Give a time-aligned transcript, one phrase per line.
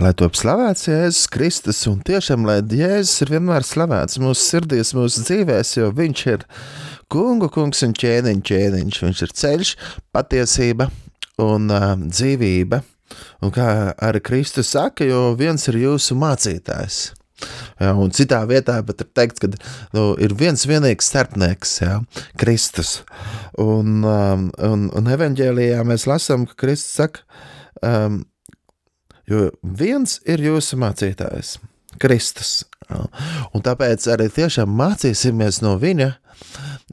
[0.00, 5.26] Lai top slavēts Jēzus Kristus, un tiešām, lai Jēzus ir vienmēr slavēts mūsu sirdīs, mūsu
[5.26, 6.46] dzīvēs, jo Viņš ir
[7.12, 9.00] kungu kungs un ķēniņš, ķēniņš.
[9.04, 9.72] Viņš ir ceļš,
[10.16, 10.86] patiesība
[11.44, 12.80] un uh, dzīvība.
[13.44, 13.66] Un kā
[14.00, 17.02] arī Kristus saka, jo viens ir jūsu mācītājs.
[17.76, 22.00] Ja, un citā vietā pat ir teikts, ka nu, ir viens vienīgs starpnieks, ja,
[22.40, 23.02] Kristus.
[23.60, 27.24] Un, um, un, un evanģēlijā mēs lasām, ka Kristus saka,
[27.84, 28.22] um,
[29.30, 31.58] Jo viens ir jūsu mācītājs,
[32.02, 32.64] Kristus.
[33.54, 36.10] Un tāpēc arī tiešām mācīsimies no viņa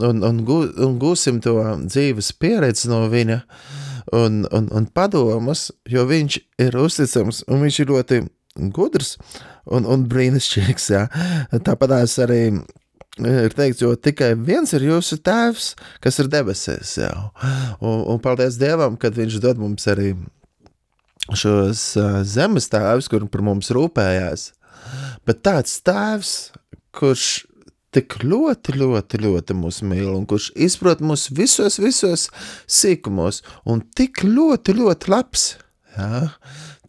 [0.06, 1.56] un, un, gū, un gūsim to
[1.88, 3.40] dzīves pieredzi no viņa
[4.14, 8.22] un, un, un padomus, jo viņš ir uzticams un viņš ir ļoti
[8.74, 9.16] gudrs
[9.66, 10.90] un, un brīnišķīgs.
[10.94, 11.08] Jā.
[11.66, 12.42] Tāpat arī
[13.18, 15.74] ir teikts, jo tikai viens ir jūsu tēvs,
[16.04, 16.98] kas ir debesīs.
[17.82, 20.14] Un, un paldies Dievam, kad viņš dod mums arī
[21.36, 21.90] šos
[22.28, 24.52] zemes tēvus, kur par mums rūpējās,
[25.28, 26.34] bet tāds tēvs,
[26.96, 27.28] kurš
[27.96, 32.28] tik ļoti, ļoti, ļoti mūs mīl un kurš izprot mūs visos, visos
[32.70, 35.46] sīkumos un tik ļoti, ļoti labs,
[35.96, 36.26] jā,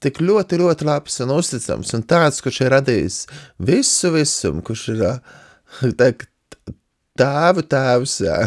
[0.03, 3.23] tik ļoti, ļoti labs un uzticams un tāds, kurš ir radījis
[3.71, 5.07] visu visumu, kurš ir
[6.01, 6.29] teikt,
[7.19, 8.39] tēvu tēvs, jā,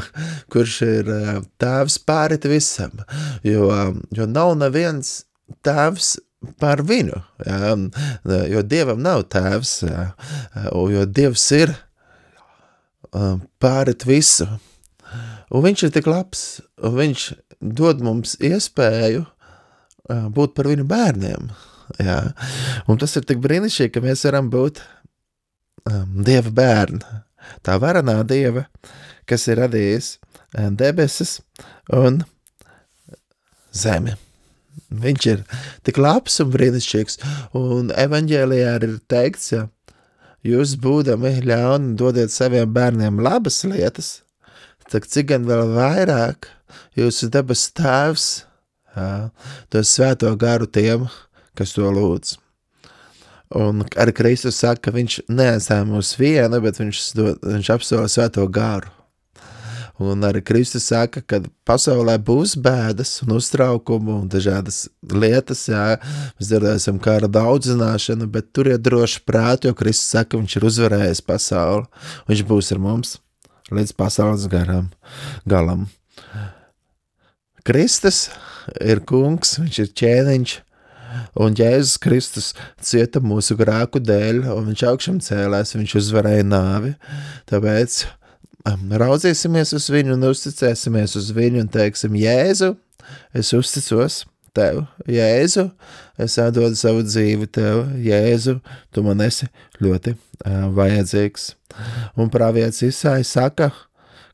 [0.52, 1.12] kurš ir
[1.60, 2.94] tēvs pārit visam,
[3.48, 3.68] jo,
[4.16, 5.22] jo nav neviens
[5.66, 6.16] tēvs
[6.62, 7.20] par viņu,
[8.50, 9.74] jo Dievam nav tēvs,
[10.96, 11.74] jo Dievs ir
[13.62, 14.48] pārit visu.
[15.52, 17.26] Un viņš ir tik labs, un viņš
[17.60, 19.26] dod mums iespēju
[20.34, 21.52] būt par viņu bērniem.
[22.00, 22.18] Jā.
[22.88, 24.80] Un tas ir tik brīnišķīgi, ka mēs varam būt
[25.92, 27.22] um, Dieva bērni.
[27.66, 28.66] Tā varenā Dieva,
[29.28, 30.16] kas ir radījis
[30.80, 31.40] debesis
[31.94, 32.22] un
[33.76, 34.16] zemi.
[34.92, 35.44] Viņš ir
[35.88, 37.20] tik labs un brīnišķīgs.
[37.58, 39.66] Un evanģēlijā ir teikts, ja
[40.44, 44.22] jūs būdami ļauni dodiet saviem bērniem labas lietas,
[44.92, 46.50] tad cik gan vēl vairāk
[47.00, 48.30] jūsu debes tēvs
[49.72, 51.08] dos svēto garu tiem,
[51.56, 52.36] kas to lūdz.
[53.56, 58.46] Un arī Kristus saka, ka viņš neatstāja mūs vienu, bet viņš, dod, viņš apsola svēto
[58.48, 58.92] garu.
[60.02, 66.00] Un arī Kristus saka, ka pasaulē būs bēdas un uztraukumi un dažādas lietas, jā,
[66.40, 71.86] mēs dzirdēsim kara daudzināšanu, bet turiet droši prātu, jo Kristus saka, viņš ir uzvarējis pasauli,
[72.32, 73.20] viņš būs ar mums
[73.72, 74.90] līdz pasaules garam,
[75.46, 75.86] galam.
[77.68, 78.32] Kristus
[78.82, 80.56] ir kungs, viņš ir ķēniņš,
[81.46, 82.50] un Jēzus Kristus
[82.82, 86.96] cieta mūsu grēku dēļ, un viņš augšām cēlēs, viņš uzvarēja nāvi,
[87.52, 88.02] tāpēc
[88.66, 92.76] raudzīsimies uz viņu un uzticēsimies uz viņu un teiksim, Jēzu,
[93.34, 95.70] es uzticos tev, Jēzu,
[96.22, 98.60] es atdodu savu dzīvi tev, Jēzu,
[98.92, 99.48] tu man esi
[99.82, 101.54] ļoti uh, vajadzīgs.
[102.20, 103.72] Un pravietis Isai saka,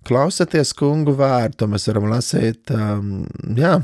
[0.08, 3.22] klausieties kungu vārdu, mēs varam lasīt, um,
[3.58, 3.78] jā,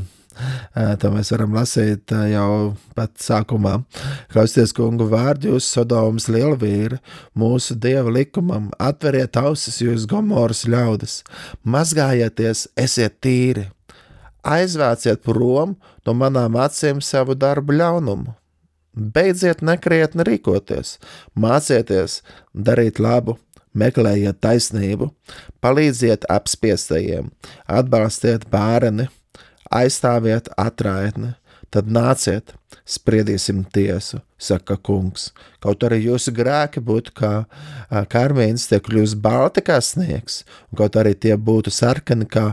[0.74, 3.78] To mēs varam lasīt jau pat sākumā.
[4.34, 6.98] Klausieties, kungu vārdu, jūs Sodomas lielvīri,
[7.38, 11.22] mūsu dieva likumam, atveriet ausis, jūs gomoras ļaudis,
[11.64, 13.68] mazgājieties, esiet tīri,
[14.44, 18.34] aizvāciet prom no manām acīm savu darbu ļaunumu.
[18.94, 21.00] Beidziet nekrietni rīkoties,
[21.34, 22.20] mācieties
[22.54, 23.40] darīt labu,
[23.74, 25.08] meklējiet taisnību,
[25.66, 27.32] palīdziet apspiestajiem,
[27.66, 29.08] atbalstiet bērni,
[29.74, 31.34] aizstāviet atraitni,
[31.74, 32.54] tad nāciet,
[32.86, 35.32] spriedīsim tiesu, saka kungs.
[35.64, 37.34] Kaut arī jūsu grēki būtu kā
[38.14, 42.52] karmīns, tie kļūst balti kā sniegs, un kaut arī tie būtu sarkani kā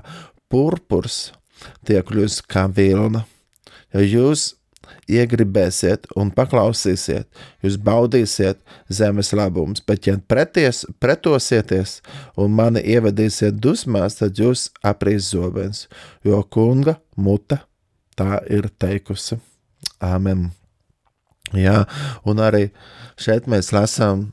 [0.51, 1.33] purpurs,
[1.85, 3.27] tie kļūst kā vilna.
[3.93, 4.47] Jo jūs
[5.11, 7.29] iegribēsiet un paklausīsiet,
[7.65, 8.61] jūs baudīsiet
[8.93, 11.99] zemes labumus, bet ja preties, pretosieties
[12.41, 15.87] un mani ievedīsiet dusmās, tad jūs aprīs zobens,
[16.25, 17.63] jo kunga muta
[18.19, 19.41] tā ir teikusi.
[20.01, 20.51] Āmen.
[21.57, 21.83] Jā,
[22.29, 22.69] un arī
[23.21, 24.29] šeit mēs lasām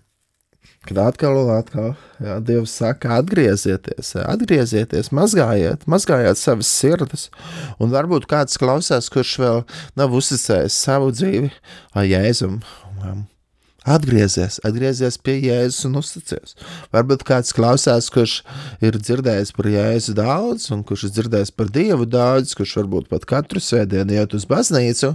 [0.87, 1.89] Kad atkal un atkal
[2.23, 7.27] jā, Dievs saka, atgriezieties, atgriezieties, mazgājiet, mazgājiet savas sirdis.
[7.83, 9.65] Un varbūt kāds klausās, kurš vēl
[9.99, 11.51] nav uzticējis savu dzīvi
[12.07, 12.61] Jēzum.
[13.87, 16.55] Atgriezies, atgriezies pie Jēzus un uzticies.
[16.91, 18.41] Varbūt kāds klausās, kurš
[18.83, 23.27] ir dzirdējis par Jēzu daudz, un kurš ir dzirdējis par Dievu daudz, kurš varbūt pat
[23.27, 25.13] katru svētdienu iet uz baznīcu.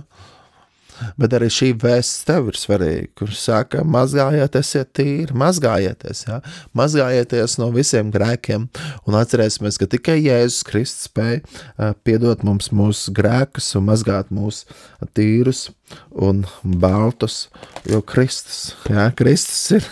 [1.21, 6.41] Bet arī šī vēsts tev ir svarīga, kurš saka, mazgājiet, esiet tīri, mazgājieties, ja?
[6.79, 8.69] mazgājieties no visiem grēkiem
[9.09, 14.69] un atcerēsimies, ka tikai Jēzus Kristus spēja uh, piedot mums mūsu grēkus un mazgāt mūsu
[15.17, 15.69] tīrus
[16.13, 17.47] un baltus,
[17.89, 19.11] jo Kristus, ja?
[19.17, 19.89] Kristus ir,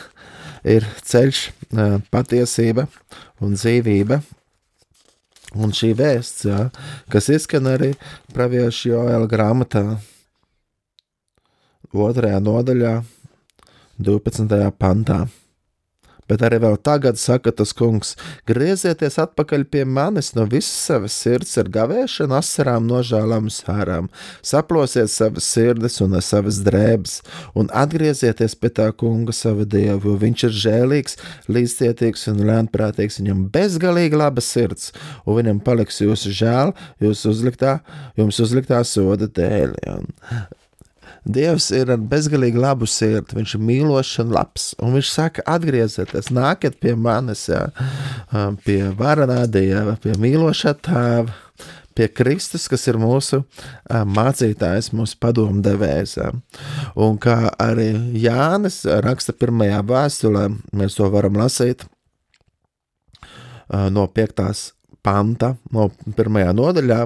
[0.78, 2.88] ir ceļš, uh, patiesība
[3.40, 4.22] un dzīvība,
[5.58, 6.68] Un šī vēsts, jā,
[7.10, 7.90] kas izskan arī
[8.34, 9.82] praviešu Joēla grāmatā,
[11.94, 12.94] otrajā nodaļā,
[14.00, 14.72] 12.
[14.80, 15.26] pantā.
[16.30, 18.12] Bet arī vēl tagad saka tas kungs:
[18.46, 24.10] griezieties atpakaļ pie manis no visas savas sirds ar gavēšanu, asarām, nožēlām un sārām.
[24.46, 27.16] Saplosiet savas sirdis un savas drēbes,
[27.58, 31.18] un atgriezieties pie tā kunga sava dieva, jo viņš ir žēlīgs,
[31.50, 33.18] līdzcietīgs un lēnprātīgs.
[33.24, 34.92] Viņam bezgalīgi laba sirds,
[35.26, 37.80] un viņam paliks jūsu žēl, jūsu uzliktā,
[38.20, 39.78] jums uzliktā soda dēļ.
[39.82, 39.98] Ja.
[41.28, 44.70] Dievs ir ar bezgalīgi labu sirdi, viņš ir mīlošs un labs.
[44.80, 47.66] Un viņš saka, atgriezieties, nāciet pie manis, jā,
[48.64, 51.36] pie varanā dieva, pie mīlošā tēva.
[51.90, 53.42] Pie Kristus, kas ir mūsu
[53.90, 56.14] mācītājs, mūsu padomdevējs.
[56.96, 61.84] Un kā arī Jānis raksta pirmajā vēstulē, mēs to varam lasīt
[63.68, 66.98] no 5 panta, no pirmajā nodaļā,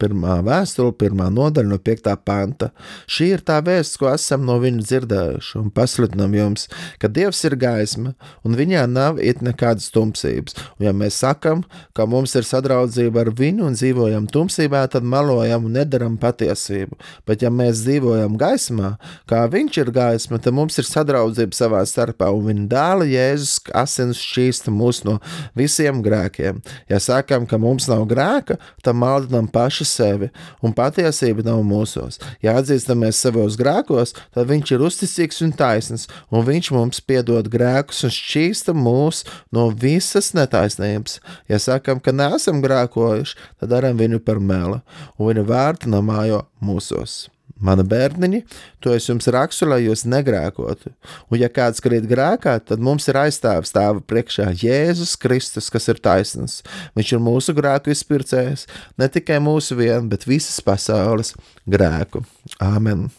[0.00, 2.70] pirmā vēstule, pirmā nodaļa no piektā panta.
[3.10, 6.68] Šī ir tā vēsts, ko esam no viņa dzirdējuši un pasludinām jums,
[7.02, 8.14] ka Dievs ir gaisma
[8.46, 10.56] un viņā nav it nekādas tumsības.
[10.78, 11.64] Un ja mēs sakam,
[11.96, 16.98] ka mums ir sadraudzība ar viņu un dzīvojam tumsībā, tad melojam un nedaram patiesību.
[17.28, 18.94] Bet ja mēs dzīvojam gaismā,
[19.30, 24.20] kā viņš ir gaisma, tad mums ir sadraudzība savā starpā un viņa dēla Jēzus asins
[24.22, 25.18] šķīsta mūs no
[25.58, 26.62] visiem grēkiem.
[26.90, 30.30] Ja sakam, sakām, ka mums nav grēka, tad maldinām paši sevi,
[30.62, 32.20] un patiesība nav mūsos.
[32.42, 38.04] Ja atzīstamies savos grēkos, tad viņš ir uzticīgs un taisns, un viņš mums piedod grēkus
[38.04, 41.20] un šķīsta mūs no visas netaisnības.
[41.48, 44.80] Ja sakām, ka neesam grēkojuši, tad darām viņu par meli,
[45.18, 47.31] un viņa vārta namājo mūsos.
[47.62, 48.40] Mana bērniņi,
[48.82, 50.90] to es jums rakstu, lai jūs negrēkotu.
[51.30, 56.00] Un, ja kāds krīt grēkā, tad mums ir aizstāvis stāva priekšā Jēzus Kristus, kas ir
[56.02, 56.60] taisnīgs.
[56.98, 58.66] Viņš ir mūsu grēku izpircējs,
[58.98, 61.36] ne tikai mūsu vienu, bet visas pasaules
[61.70, 62.24] grēku.
[62.62, 63.10] Āmen!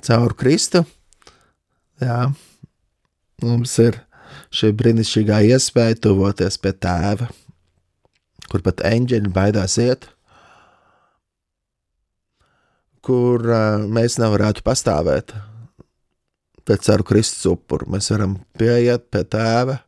[0.00, 0.86] Caur Kristu
[2.00, 2.30] jā,
[3.44, 3.98] mums ir
[4.54, 7.28] šī brīnišķīgā iespēja tuvoties pie tēva,
[8.50, 10.08] kur pat eņģeļi baidās iet
[13.06, 15.34] kur uh, mēs nevarētu pastāvēt.
[16.68, 19.80] Pēc caru Kristus upuru mēs varam pieiet pie tēva,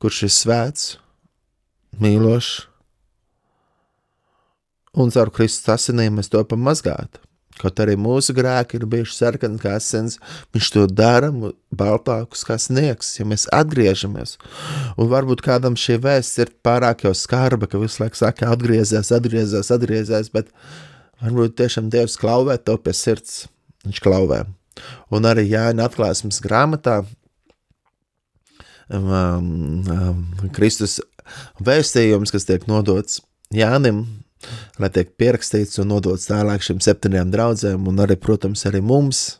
[0.00, 0.90] kurš ir svēts,
[1.98, 2.52] mīlošs,
[4.98, 7.20] un caur Kristus asinīm mēs to pamazgāt.
[7.58, 10.18] Kaut arī mūsu grēki ir bijuši sarkani kā asins,
[10.54, 11.30] viņš to dara
[11.74, 14.36] baltākus kā sniegs, ja mēs atgriežamies.
[14.94, 19.72] Un varbūt kādam šī vēsts ir pārāk jau skarba, ka visu laiku saka atgriezies, atgriezies,
[19.74, 20.52] atgriezies, bet
[21.18, 23.46] Varbūt tiešām Dievs klauvē to pie sirds.
[23.86, 24.44] Viņš klauvē.
[25.14, 27.00] Un arī Jāņa atklāsmes grāmatā
[28.88, 30.22] um, um,
[30.54, 30.98] Kristus
[31.62, 33.20] vēstījums, kas tiek nodots
[33.54, 34.04] Jānim,
[34.78, 39.38] lai tiek pierakstīts un nodots tālāk šiem septiņiem draudzēm, un arī, protams, arī mums,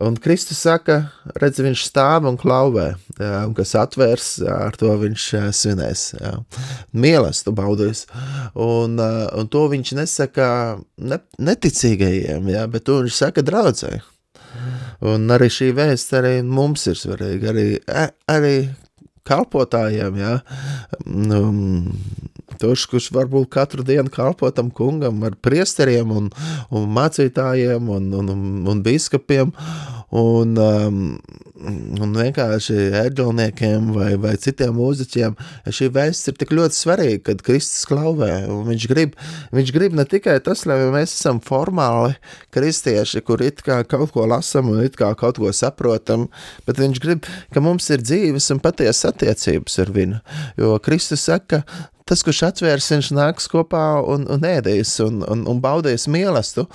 [0.00, 0.98] Un Kristus saka,
[1.40, 6.02] redz, viņš stāv un klauvē, un kas atvērs, ar to viņš svinēs.
[6.92, 8.04] Mīlestību baudīs.
[8.52, 10.48] Un, un to viņš nesaka
[11.00, 13.94] ne, neticīgajiem, jā, bet to viņš saka draudzē.
[15.06, 17.66] Un arī šī vēsts arī mums ir svarīga, arī,
[18.32, 18.54] arī
[19.26, 20.36] kalpotājiem, jā.
[21.06, 21.96] Um,
[22.60, 26.30] Tos, kurš varbūt katru dienu kalpo tam kungam ar priesteriem un,
[26.70, 28.30] un mācītājiem un, un,
[28.70, 29.50] un biskupiem
[30.14, 31.00] un, um,
[32.00, 35.34] un vienkārši ērģelniekiem vai, vai citiem mūziķiem.
[35.74, 38.30] Šī vēsts ir tik ļoti svarīga, kad Kristus klauvē.
[38.68, 39.16] Viņš grib,
[39.56, 42.14] viņš grib ne tikai tas, lai mēs esam formāli
[42.54, 46.28] kristieši, kur it kā kaut ko lasam un it kā kaut ko saprotam,
[46.68, 50.22] bet viņš grib, ka mums ir dzīves un patiesas attiecības ar viņu.
[50.62, 51.64] Jo Kristus saka,
[52.06, 56.66] tas, kurš atvērs, viņš nāks kopā un, un ēdīs un, un, un baudīs mīlestību.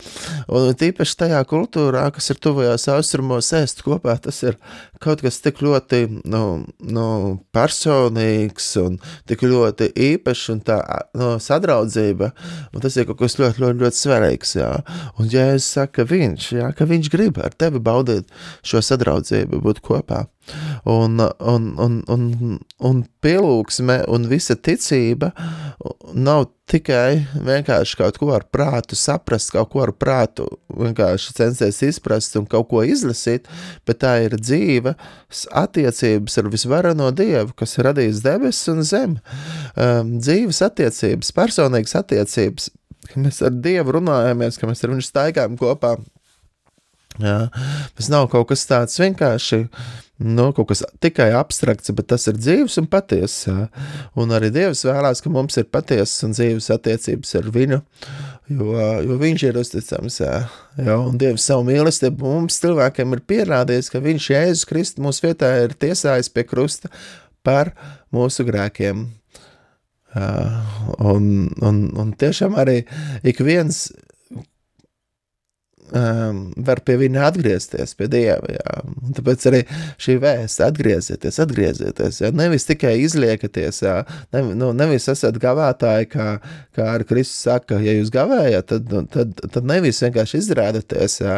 [0.51, 4.57] Un tīpaši tajā kultūrā, kas ir tuvajos austrumos, ēst kopā, tas ir
[5.01, 6.43] kaut kas tik ļoti nu,
[6.83, 7.07] nu,
[7.55, 10.81] personīgs un tik ļoti īpašs un tā
[11.17, 12.33] nu, sadraudzība.
[12.75, 14.55] Un tas ir kaut kas ļoti, ļoti, ļoti svarīgs.
[14.59, 14.73] Jā.
[15.15, 18.29] Un ja es saku, ka viņš, jā, ka viņš grib ar tevi baudīt
[18.67, 20.25] šo sadraudzību, būt kopā.
[20.85, 25.31] Un, un, un, un, un pielūgsme un visa ticība
[26.13, 32.37] nav tikai vienkārši kaut ko ar prātu saprast, kaut ko ar prātu vienkārši censties izprast
[32.39, 33.49] un kaut ko izlasīt,
[33.87, 34.95] bet tā ir dzīve
[35.63, 39.19] attiecības ar visvarano Dievu, kas ir radījis debesis un zemi.
[39.75, 42.71] Um, dzīves attiecības, personīgas attiecības,
[43.11, 45.97] ka mēs ar Dievu runājamies, ka mēs ar viņu staigājam kopā.
[47.19, 47.49] Jā,
[47.97, 49.65] tas nav kaut kas tāds vienkārši
[50.21, 53.69] nu, kaut kas tikai abstrakts, bet tas ir dzīves un patiesas.
[54.19, 57.79] Un arī Dievs vēlās, ka mums ir patiesas un dzīves attiecības ar viņu,
[58.53, 58.75] jo,
[59.07, 60.19] jo viņš ir uzticams.
[60.21, 60.35] Jā.
[60.79, 65.55] Jā, un Dievs savu mīlestību mums cilvēkiem ir pierādījis, ka viņš Jēzus Kristus mūsu vietā
[65.65, 66.91] ir tiesājis pie krusta
[67.45, 67.73] par
[68.13, 69.09] mūsu grēkiem.
[70.11, 70.57] Uh,
[71.07, 72.81] un, un, un tiešām arī
[73.23, 73.85] ik viens
[75.95, 78.53] um, var pie viņa atgriezties, pie Dieva.
[78.55, 78.75] Jā.
[79.01, 79.61] Un tāpēc arī
[80.01, 82.21] šī vēsts atgriezieties, atgriezieties.
[82.23, 82.31] Jā.
[82.35, 83.97] Nevis tikai izliekaties, jā.
[84.33, 86.27] Ne, nu, nevis esat gavētāji, kā,
[86.77, 91.37] kā ar Kristus saka, ja jūs gavējat, tad, nu, tad, tad nevis vienkārši izrādaties, jā,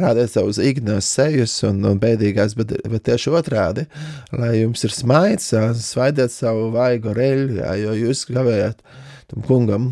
[0.00, 3.86] rādiet savus ignos sejus un, un bēdīgās, bet, bet tieši otrādi,
[4.34, 8.84] lai jums ir smaids, jā, svaidiet savu vaigu reļu, jā, jo jūs gavējat
[9.30, 9.90] tam kungam.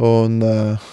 [0.00, 0.90] Un, uh,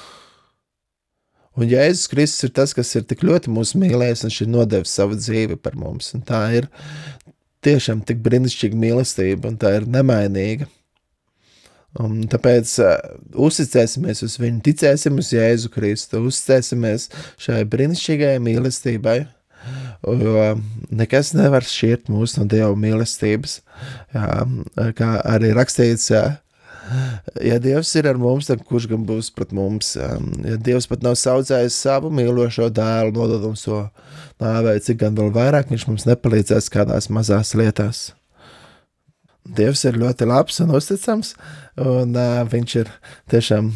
[1.57, 4.93] Un Jēzus Kristus ir tas, kas ir tik ļoti mūsu mīlējis, un viņš ir nodevis
[4.93, 6.11] savu dzīvi par mums.
[6.13, 6.67] Un tā ir
[7.65, 10.69] tiešām tik brīnišķīga mīlestība, un tā ir nemainīga.
[11.97, 12.91] Un tāpēc uh,
[13.47, 17.07] uzticēsimies uz viņu, ticēsim uz Jēzu Kristu, uzticēsimies
[17.41, 19.17] šai brīnišķīgajai mīlestībai,
[20.05, 20.43] jo
[20.93, 23.61] nekas nevar šķirt mūs no Dieva mīlestības.
[24.13, 24.27] Jā,
[24.99, 26.25] kā arī rakstīts, jā,
[27.43, 29.95] Ja Dievs ir ar mums, tad kurš gan būs pret mums?
[29.97, 33.81] Ja Dievs pat nav saucējis savu mīlošo dēlu, nodod mums to
[34.43, 38.07] nāvei, cik gan vēl vairāk viņš mums nepalīdzēs kādās mazās lietās.
[39.47, 41.33] Dievs ir ļoti labs un uzticams,
[41.79, 42.91] un uh, viņš ir
[43.31, 43.71] tiešām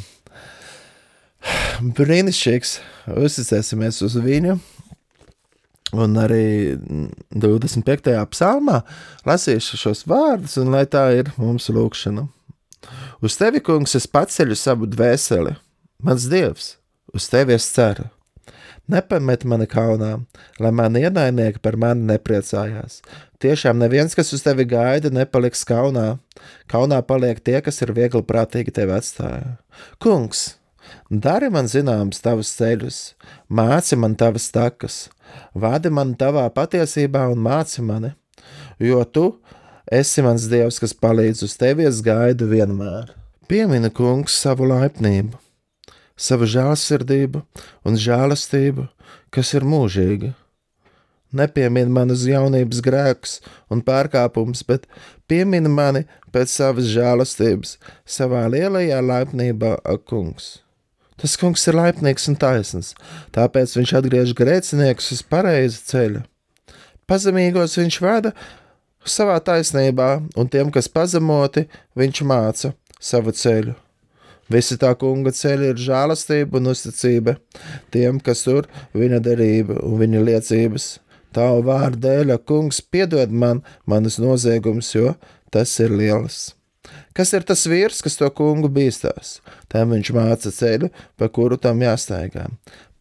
[1.98, 2.75] brīnišķīgs.
[3.18, 4.60] Uzticēsimies uz viņu.
[5.91, 6.77] Un arī
[7.36, 8.13] 25.
[8.32, 8.77] psalmā
[9.27, 12.30] lasīšu šos vārdus, un lai tā ir mūsu lūkšana.
[13.22, 15.51] Uz tevi, kungs, es paceļu savu dvēseli,
[16.01, 16.72] mans dievs,
[17.13, 18.08] uz tevi es ceru.
[18.90, 20.16] Nepamet mani kaunā,
[20.58, 22.98] lai mani ienaidnieki par mani nepriecājās.
[23.42, 26.16] Tiešām neviens, kas uz tevi gaida, nepaliks kaunā.
[26.72, 29.54] Kaunā paliek tie, kas ir viegli prātīgi tevi atstāja.
[30.01, 30.56] Kungs,
[31.13, 33.00] dari man zināms tavus ceļus,
[33.54, 35.01] māci man tavas takas,
[35.54, 38.16] vadi man tavā patiesībā un māci mani,
[38.82, 39.28] jo tu
[39.91, 43.10] Esi mans dievs, kas palīdz uz tevi, es gaidu vienmēr.
[43.51, 45.36] Piemini, kungs, savu laipnību,
[46.15, 47.41] savu žēlsirdību
[47.83, 48.86] un žēlastību,
[49.36, 50.29] kas ir mūžīga.
[51.36, 53.33] Nepiemini man uz jaunības grēkus
[53.67, 54.88] un pārkāpumus, bet
[55.27, 57.75] piemini mani pēc savas žēlastības,
[58.07, 60.62] savā lielajā laipnībā, ak, kungs.
[61.19, 62.93] Tas kungs ir laipnīgs un taisns,
[63.36, 66.24] tāpēc viņš atgriež grēciniekus uz pareizu ceļu.
[67.12, 68.31] Pazemīgos viņš vada
[69.05, 71.67] savā taisnībā, un tiem, kas pazemoti,
[71.98, 73.75] viņš māca savu ceļu.
[74.51, 77.38] Visi tā kunga ceļi ir žēlastība un uzticība
[77.93, 78.67] tiem, kas tur
[78.98, 80.88] viņa derība un viņa liecības.
[81.31, 85.13] Tavu vārdu dēļ, kungs, piedod man manas noziegumus, jo
[85.51, 86.50] tas ir liels.
[87.18, 89.39] Kas ir tas vīrs, kas to kungu bīstās?
[89.72, 92.46] Tam viņš māca ceļu, pa kuru tam jāstaigā.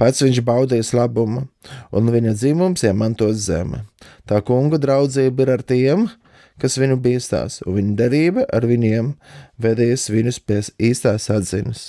[0.01, 1.45] Pats viņš baudīs labumu,
[1.95, 3.85] un viņa dzimums iemantos zeme.
[4.27, 6.09] Tā kunga draudzība ir ar tiem,
[6.61, 9.15] kas viņu bīstās, un viņa derība ar viņiem
[9.63, 11.85] vedīs viņus pie īstās atziņas.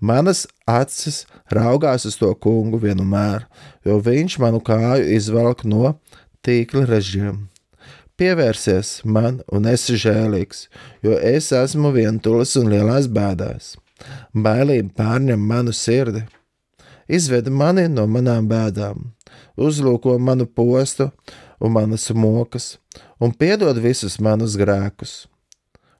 [0.00, 1.22] Manas acis
[1.54, 3.46] raugās uz to kungu vienmēr,
[3.86, 5.94] jo viņš manu kāju izvelk no
[6.42, 7.51] tīkla režiem.
[8.20, 10.66] Pievērsies man un esi žēlīgs,
[11.02, 13.74] jo es esmu vientulis un lielās bēdās.
[14.34, 16.26] Bailība pārņem manu sirdi
[17.12, 19.10] izved mani no manām bēdām,
[19.60, 21.10] uzlūko manu postu
[21.62, 22.76] un manas mokas,
[23.20, 25.26] un piedod visus manus grēkus.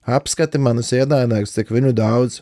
[0.02, 2.40] Apskati manus ienaidniekus, cik viņu daudz,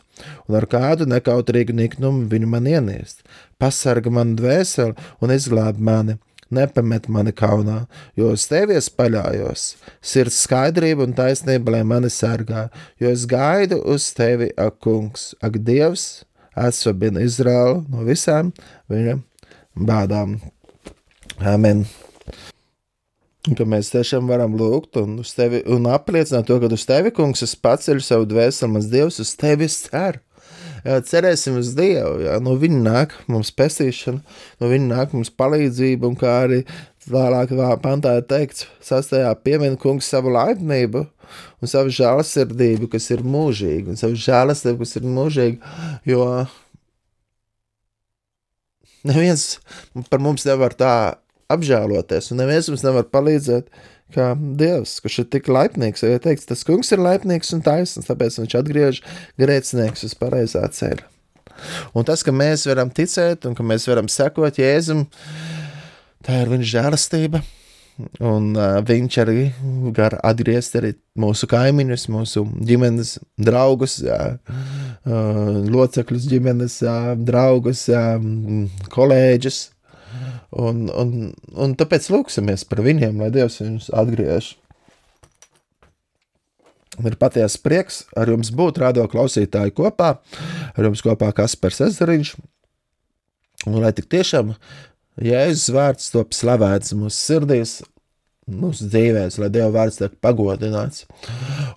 [0.49, 3.21] un ar kādu nekautrīgu niknumu viņu man ieniest.
[3.61, 6.17] Pasarga manu dvēseli un izglāb mani,
[6.53, 7.85] nepamet mani kaunā,
[8.19, 9.65] jo uz tevi es paļājos.
[10.03, 12.67] Sirds skaidrība un taisnība, lai mani sargā,
[13.01, 16.23] jo es gaidu uz tevi, ak, kungs, ak, Dievs,
[16.57, 18.51] atsvabina Izraelu no visām
[18.91, 19.17] viņa
[19.75, 20.39] bādām.
[21.39, 21.85] Amen.
[23.49, 27.41] Un ka mēs tiešām varam lūgt un, tevi, un apliecināt to, ka uz tevi, kungs,
[27.41, 30.21] es paceļu savu dvēseli, mans Dievs, uz tevi ceru.
[30.83, 32.21] Cerēsim uz Dievu.
[32.25, 34.21] Jā, no viņa nāk mums pestīšana,
[34.61, 36.61] no viņa nāk mums palīdzība, un kā arī
[37.11, 41.05] vēlāk pantā ir teikts, sastajā piemina kungs savu laipnību
[41.61, 45.73] un savu žēlasirdību, kas ir mūžīga, un savu žēlastību, kas ir mūžīga,
[46.09, 46.27] jo
[49.07, 49.55] neviens
[50.11, 50.93] par mums nevar tā
[51.51, 53.71] apžēloties, un neviens mums nevar palīdzēt,
[54.13, 56.03] kā Dievs, kurš ir tik laipnīgs.
[56.07, 59.01] Ja teiks, tas kungs ir laipnīgs un taisns, tāpēc viņš atgriež
[59.41, 61.07] grēcinieks uz pareizā ceļa.
[61.93, 65.05] Un tas, ka mēs varam ticēt un ka mēs varam sekot Jēzum,
[66.25, 67.43] tā ir viņa žēlastība.
[68.23, 69.41] Un uh, viņš arī
[69.93, 78.05] var atgriezt arī mūsu kaimiņus, mūsu ģimenes draugus, jā, uh, locekļus, ģimenes jā, draugus, jā,
[78.95, 79.59] kolēģus,
[80.51, 84.49] Un, un, un tāpēc lūksimies par viņiem, lai Dievs viņus atgriež.
[86.99, 90.17] Ir patiesa prieks ar jums būt radio klausītāji kopā,
[90.75, 92.33] ar jums kopā Kaspars Ezeriņš.
[93.69, 94.51] Un lai tik tiešām
[95.21, 97.79] Jēzus vārds top slavēts mūsu sirdīs,
[98.51, 101.05] mūsu dzīvēs, lai Dieva vārds tiek pagodināts.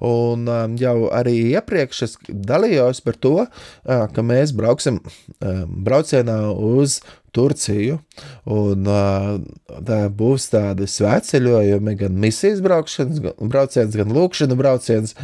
[0.04, 6.40] Un um, jau arī iepriekš es dalījos par to, uh, ka mēs brauksim um, braucienā
[6.54, 7.00] uz
[7.34, 7.98] Turciju.
[8.54, 8.86] Un,
[9.88, 15.16] tā būs tādi svētceļojumi, gan misijas braukšanas, gan brauciens, gan lūkšana brauciens,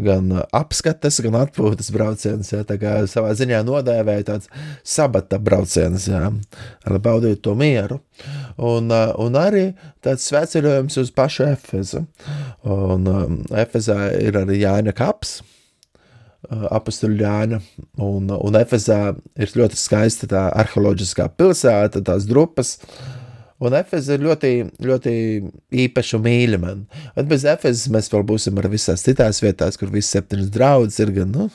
[0.00, 2.52] gan apskates, gan atpūtas brauciens.
[2.54, 4.52] Jā, tā kā savā ziņā nodēvēja tāds
[4.86, 6.30] sabata brauciens, jā,
[6.88, 8.00] lai baudītu to mieru.
[8.56, 9.68] Un, un arī
[10.04, 12.06] tāds svētceļojums uz pašu Efezu.
[12.64, 13.06] Un
[13.54, 15.38] Efezā ir arī Jāņa kaps
[16.48, 17.60] apakstuļu Jāņa.
[18.04, 19.00] Un, un Efezā
[19.38, 22.76] ir ļoti skaista tā arheoloģiskā pilsēta, tās drupas.
[23.58, 24.52] Un Efeza ir ļoti,
[24.86, 25.12] ļoti
[25.86, 26.84] īpaša un mīļa man.
[27.16, 31.10] Bet bez Efezas mēs vēl būsim ar visās citās vietās, kur visas septiņas draudzes ir
[31.16, 31.48] gan, nu,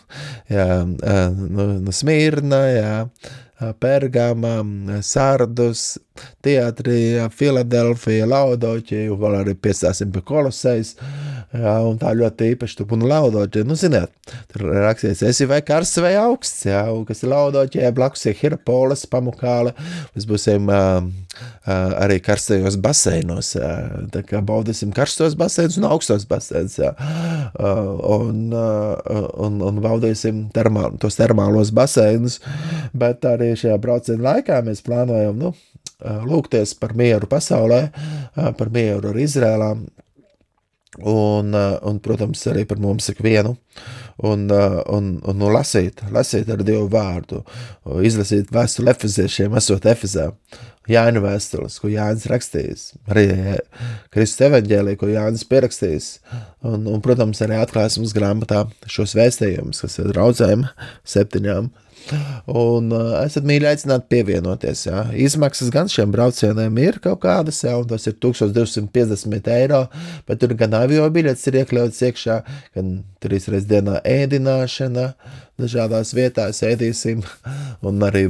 [0.52, 2.98] jā, nu, nu Smirna, jā,
[3.80, 4.58] Pergama,
[5.06, 5.94] Sārdus,
[6.44, 10.96] Teatrija, Filadelfija, Laudoķija, vēl arī piestāsim pie Kolosejas.
[11.54, 13.66] Jā, un tā ļoti īpaši tur un laudoķija.
[13.70, 14.10] Nu, ziniet,
[14.50, 19.06] tur rakstīts, esi vai karsts vai augsts, jā, un kas ir laudoķija, blakus ir Hirapolis,
[19.10, 19.76] Pamukāle.
[20.16, 23.70] Mēs būsim uh, uh, arī karstajos baseinos, jā.
[24.16, 26.90] tā kā baudīsim karstos baseinus un augstos baseinus, jā.
[27.54, 32.40] Uh, un, uh, un, un baudīsim termā, tos termālos baseinus,
[32.98, 35.54] bet arī šajā brauciena laikā mēs plānojam, nu,
[36.04, 37.82] lūgties par mieru pasaulē,
[38.34, 39.86] par mieru ar Izrēlām,
[41.02, 43.56] Un, uh, un, protams, arī par mums ikvienu.
[44.30, 47.42] Un, uh, un, un nu, lasīt, lasīt ar Dievu vārdu,
[48.06, 50.30] izlasīt vēstuli efeziešiem, esot Efezā.
[50.92, 53.26] Jāņa vēstules, ko Jānis rakstījis, arī
[54.14, 56.10] Kristus evaņģēlī, ko Jānis pierakstījis,
[56.68, 60.68] un, un, protams, arī atklāsmes grāmatā šos vēstījumus, kas ir draudzēm
[61.08, 61.72] septiņām,
[62.52, 64.86] Un uh, esat mīļi aicināti pievienoties.
[64.90, 65.06] Jā.
[65.26, 69.86] Izmaksas gan šiem braucieniem ir kaut kādas, jā, un tas ir 1250 eiro,
[70.28, 72.40] bet tur gan avio biļets ir iekļauts iekšā,
[72.76, 75.14] gan trīs reizes dienā ēdināšana,
[75.62, 77.22] dažādās vietās ēdīsim,
[77.88, 78.26] un arī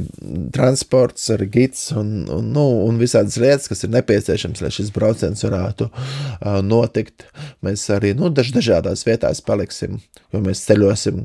[0.54, 5.44] transports, arī gids un, un, nu, un visādas lietas, kas ir nepieciešams, lai šis brauciens
[5.46, 7.26] varētu uh, notikt.
[7.64, 9.98] Mēs arī nu, daž, dažādās vietās paliksim,
[10.34, 11.24] jo mēs ceļosim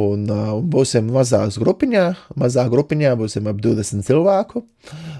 [0.00, 2.06] un uh, būsim mazās grupiņā,
[2.40, 4.64] mazā grupiņā būsim ap 20 cilvēku.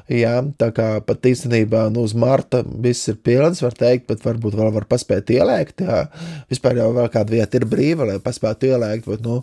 [0.09, 4.57] Jā, tā kā pat īstenībā nu, uz marta viss ir pilns, var teikt, bet varbūt
[4.59, 5.85] vēl var paspēt ielēkt.
[5.85, 6.07] Jā.
[6.51, 9.43] Vispār jau vēl kāda vieta ir brīva, lai paspētu ielēkt, bet nu,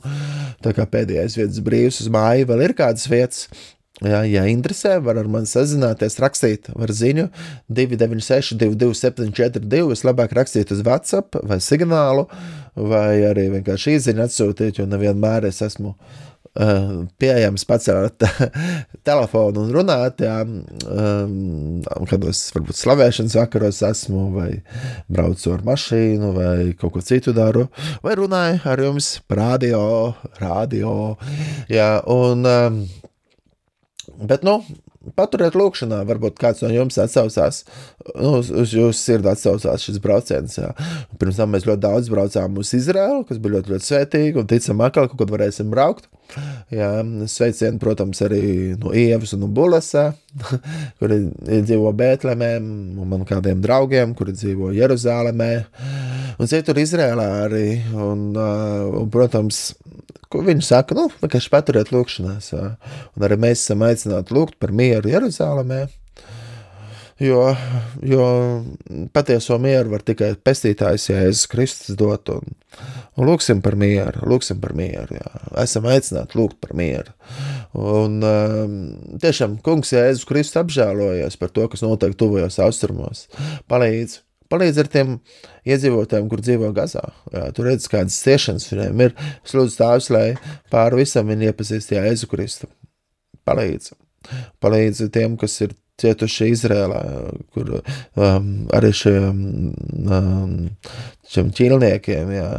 [0.64, 3.46] Tā kā pēdējais vietas brīvs uz māju, vēl ir kādas vietas.
[4.06, 7.32] Jā, ja interesē, var ar mani sazināties, rakstīt, var ziņu
[7.74, 9.96] 296, 227, 42.
[9.96, 12.28] Es labāk rakstītu uz WhatsApp vai signālu,
[12.78, 15.96] vai arī vienkārši īziņu atsūtīt, jo nevienmēr es esmu
[17.22, 18.24] pieejams pacelt
[19.08, 24.52] telefonu un runāt, jā, um, kādos varbūt slavēšanas vakaros esmu, vai
[25.12, 27.68] braucu ar mašīnu, vai kaut ko citu daru,
[28.06, 29.84] vai runāju ar jums radio,
[30.42, 30.94] radio,
[31.72, 32.82] jā, un um,
[34.18, 34.64] Bet, nu,
[35.16, 37.64] paturiet lūkšanā, varbūt kāds no jums atsaucās,
[38.16, 40.58] nu, uz, uz jūsu sirdi atsaucās šis brauciens.
[40.60, 40.74] Jā.
[41.22, 44.84] Pirms tam mēs ļoti daudz braucām uz Izraelu, kas bija ļoti, ļoti svētīgi, un ticam,
[44.88, 46.10] ka kaut kad varēsim braukt.
[46.74, 46.90] Jā,
[47.32, 50.10] sveicieni, protams, arī no Ievas un no Bulesā,
[51.00, 55.52] kuri dzīvo Bētlemē, un man kādiem draugiem, kuri dzīvo Jeruzālēmē,
[56.36, 59.70] un citur Izrēlā arī, un, un protams,
[60.32, 62.52] Ko viņi saka, nu, vienkārši paturiet lūkšanās.
[62.52, 62.74] Jā.
[63.16, 65.86] Un arī mēs esam aicināti lūgt par mieru Jeruzalemē.
[67.20, 67.56] Jo,
[68.06, 68.26] jo
[69.14, 72.30] patieso mieru var tikai pestītājs Jēzus Kristus dot.
[72.30, 72.54] Un,
[73.18, 75.18] un lūksim par mieru, lūksim par mieru.
[75.18, 75.42] Jā.
[75.64, 77.16] Esam aicināti lūgt par mieru.
[77.74, 78.78] Un um,
[79.24, 83.26] tiešām kungs Jēzus Kristus apžēlojies par to, kas notiek tuvajos austrumos.
[83.72, 84.22] Palīdz.
[84.52, 85.16] Palīdz ar tiem
[85.68, 87.04] iedzīvotājiem, kur dzīvo Gazā.
[87.34, 89.16] Jā, tur redz, kādas ciešanas viņiem ir.
[89.44, 90.28] Es lūdzu tēvs, lai
[90.74, 92.70] pāri visam viņi iepazīst Jēzu Kristu.
[93.48, 93.92] Palīdz.
[94.64, 97.02] Palīdz tiem, kas ir cietuši Izrēlā,
[97.56, 99.42] kur um, arī šiem,
[100.06, 100.56] um,
[101.32, 102.52] šiem ķīlniekiem, jā,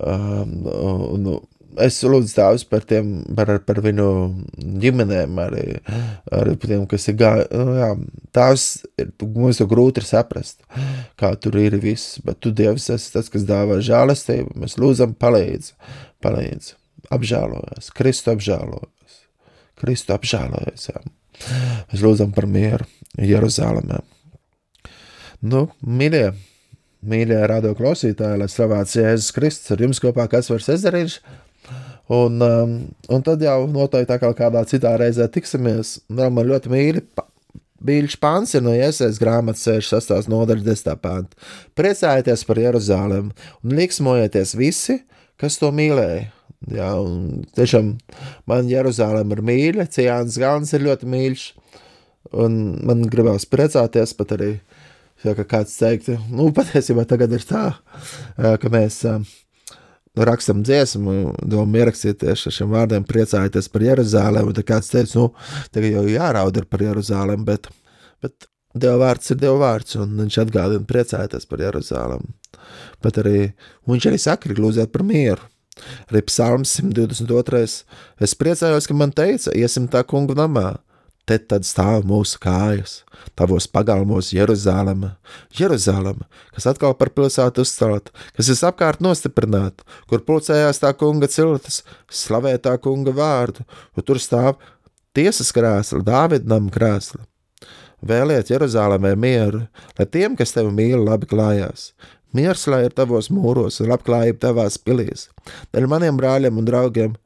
[0.00, 1.28] um, un,
[1.84, 4.08] es lūdzu tēvs par tiem, par, par viņu
[4.82, 5.64] ģimenēm, arī,
[6.34, 7.60] arī par tiem, kas ir gājuši.
[7.60, 7.90] Nu, jā,
[8.38, 8.66] tēvs,
[9.36, 10.62] mums to grūti ir saprast,
[11.20, 14.56] kā tur ir viss, bet tu, Dievs, esi tas, kas dāvā žēlastību.
[14.62, 15.72] Mēs lūdzam, palīdz,
[16.24, 16.74] palīdz,
[17.14, 19.22] apžēlojas, Kristu apžēlojas,
[19.78, 20.90] Kristu apžēlojas.
[20.90, 21.02] Jā.
[21.92, 22.86] Mēs lūdzam par mieru
[23.18, 24.00] Jeruzalemē.
[25.46, 26.32] Nu, mīļie,
[27.06, 31.20] mīļie radio klausītāji, lai slavēts Jēzus Kristus ar jums kopā, kas var sezeriņš.
[32.08, 32.76] Un, um,
[33.12, 35.98] un tad jau noteikti kā kādā citā reizē tiksimies.
[36.08, 37.02] Vēl man ļoti mīļi
[37.78, 40.26] Bīļš pāns ir no iesaistas grāmatas 66.
[40.32, 40.96] nodaļas 10.
[40.98, 41.38] pānta.
[41.78, 44.98] Priecājieties par Jeruzalem un liksmojieties visi,
[45.38, 46.26] kas to mīlēja.
[46.74, 47.92] Jā, un tiešām
[48.50, 51.44] man Jeruzalem ir mīļa, Cijāns Galns ir ļoti mīļš,
[52.42, 52.56] un
[52.88, 54.50] man gribās priecāties pat arī,
[55.22, 57.68] jā, ka kāds teiktu, nu, patiesībā tagad ir tā,
[58.34, 59.04] ka mēs
[60.26, 61.14] rakstam dziesmu,
[61.46, 65.26] domu ierakstīt tieši ar šiem vārdiem, priecājieties par Jeruzalem, tad kāds teica, nu,
[65.74, 67.68] tagad jau jāraud par Jeruzalem, bet,
[68.24, 72.26] bet Dieva vārds ir Dieva vārds, un viņš atgādina priecājieties par Jeruzalem.
[73.04, 73.38] Bet arī,
[73.88, 75.46] viņš arī saka, lūdziet par mieru.
[76.10, 77.62] Arī psalms 122.
[78.26, 80.72] Es priecājos, ka man teica, iesim tā kungu namā.
[81.28, 83.02] Te tad stāv mūsu kājas,
[83.36, 85.10] tavos pagalmos Jeruzaleme,
[85.58, 86.24] Jeruzaleme,
[86.56, 92.54] kas atkal par pilsētu uzcelt, kas ir apkārt nostiprināta, kur pulcējās tā kunga ciltis, slavē
[92.64, 94.56] tā kunga vārdu, jo tur stāv
[95.12, 97.26] tiesas krēsla, Dāvidnam krēsla.
[98.08, 99.66] Vēliet Jeruzalemē mieru,
[99.98, 101.90] lai tiem, kas tevi mīl, labi klājās.
[102.32, 105.26] Miers lai ir tavos mūros un labklājība tavās pilīs.
[105.74, 107.16] Dēļ maniem brāļiem un draugiem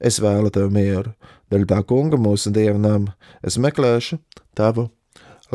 [0.00, 1.12] es vēlu tev mieru.
[1.54, 3.04] Dēļ tā kunga mūsu dievnam
[3.46, 4.16] es meklēšu
[4.58, 4.88] tavu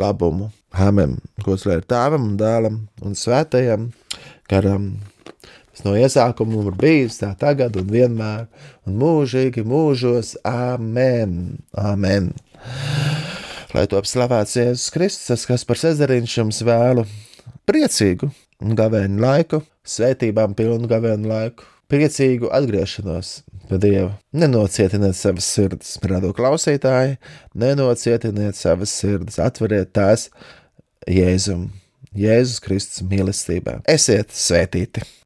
[0.00, 0.46] labumu.
[0.72, 1.18] Amen.
[1.44, 3.90] Gods lai ir tēvam un dēlam un svētajam
[4.48, 4.86] garam.
[5.44, 8.46] Tas no iesākuma ir bijis tā tagad un vienmēr
[8.88, 10.38] un mūžīgi mūžos.
[10.48, 11.58] Amen.
[11.76, 12.32] Amen.
[13.76, 17.04] Lai to apslavēts Jēzus Kristus, kas par Cezariņš jums vēlu
[17.68, 18.32] priecīgu
[18.80, 24.10] gavēņu laiku, svētībām pilnu gavēņu laiku, priecīgu atgriešanos pie Dieva.
[24.36, 27.16] Nenocietiniet savas sirdis, rado klausītāji,
[27.58, 30.28] nenocietiniet savas sirdis, atveriet tās
[31.10, 31.68] Jēzum,
[32.16, 33.80] Jēzus Kristus mīlestībā.
[33.90, 35.06] Esiet svētīti!